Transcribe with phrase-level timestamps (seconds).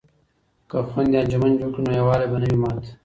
[0.69, 2.83] که خویندې انجمن جوړ کړي نو یووالی به نه وي مات.